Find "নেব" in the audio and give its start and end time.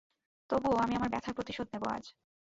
1.73-1.83